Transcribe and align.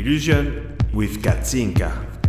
Illusion 0.00 0.78
with 0.94 1.20
Katzinka. 1.22 2.19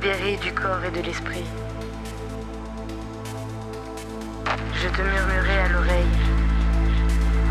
libérée 0.00 0.36
du 0.36 0.52
corps 0.52 0.84
et 0.84 0.90
de 0.92 1.00
l'esprit. 1.04 1.44
Je 4.74 4.88
te 4.88 5.02
murmurai 5.02 5.58
à 5.58 5.68
l'oreille 5.70 6.16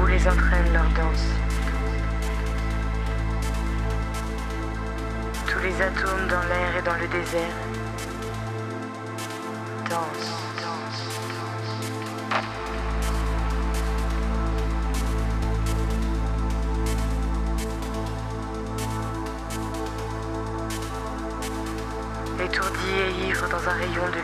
où 0.01 0.05
les 0.05 0.25
entraîne 0.25 0.71
leur 0.71 0.89
danse. 0.91 1.27
Tous 5.45 5.59
les 5.59 5.81
atomes 5.81 6.27
dans 6.29 6.47
l'air 6.47 6.77
et 6.77 6.81
dans 6.83 6.95
le 6.95 7.07
désert 7.09 7.57
dansent. 9.89 10.36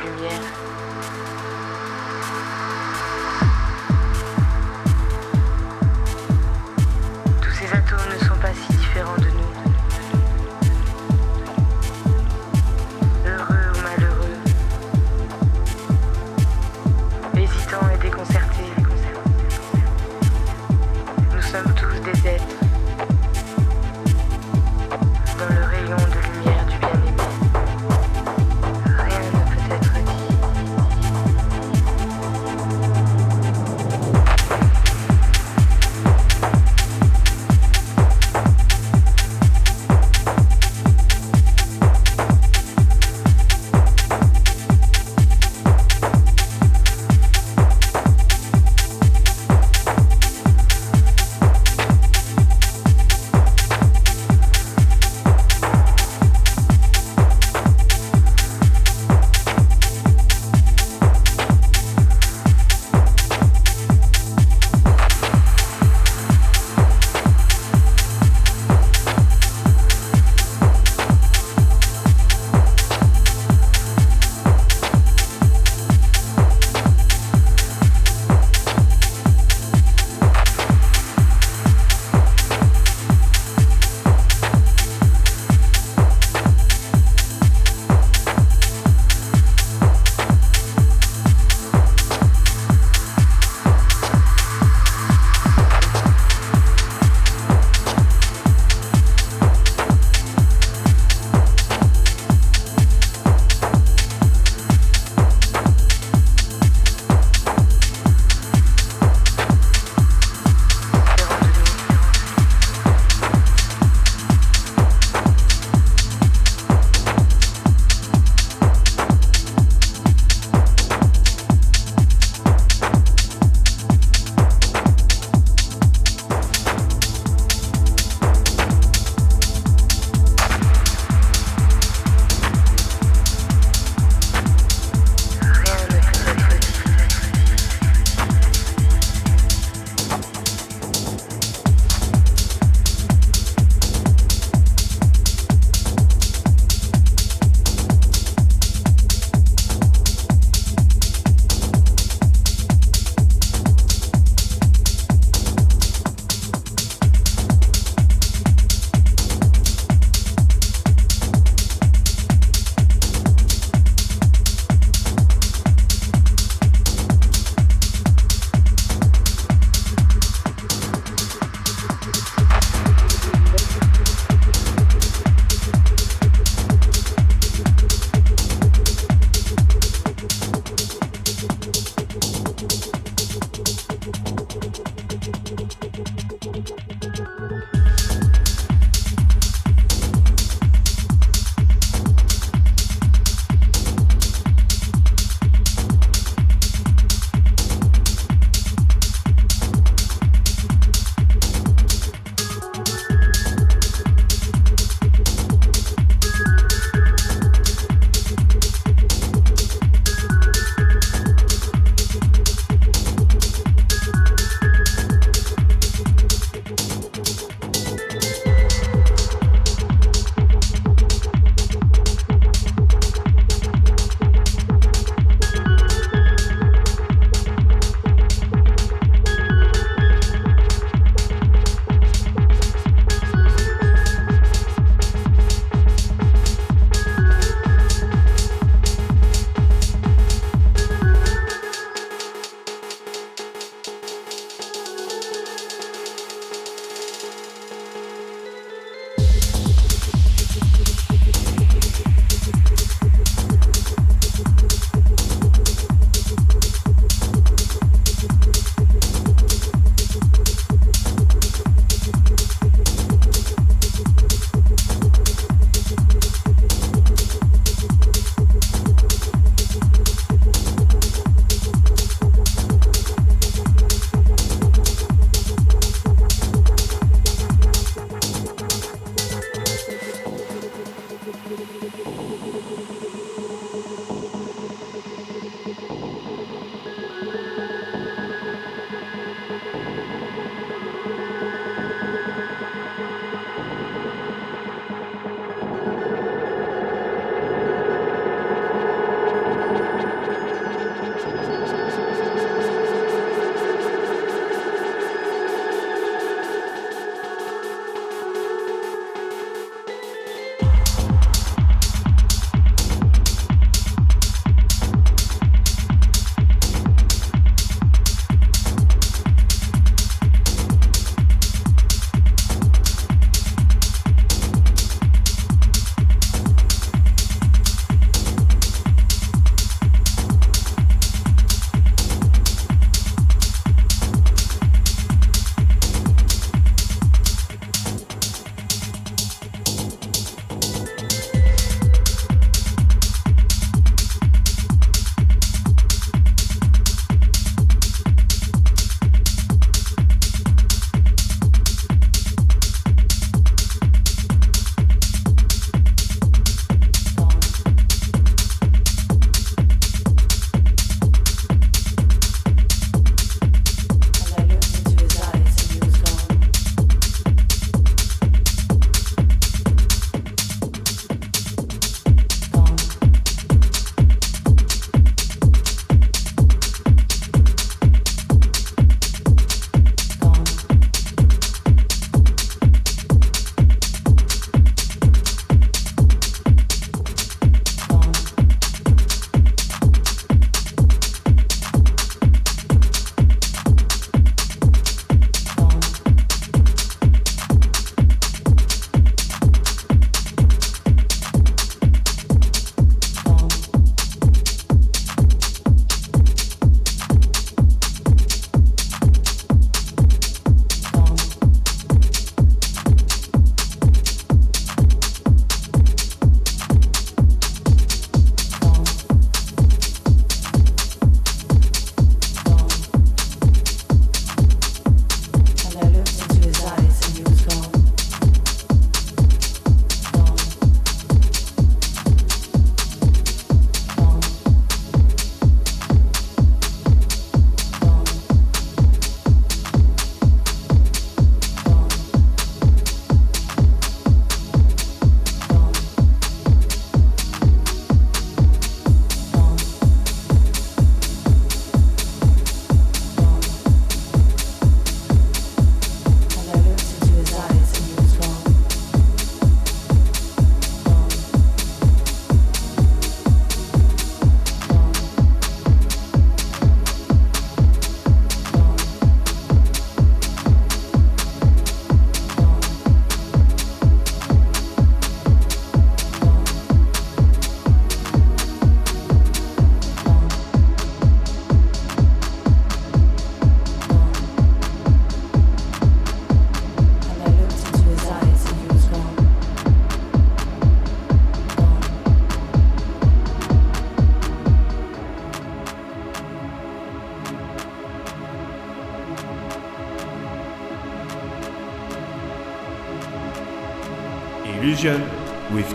Yeah. 0.04 0.73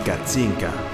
Zinca 0.09 0.17
Zinca. 0.25 0.88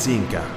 Katzinka. 0.00 0.49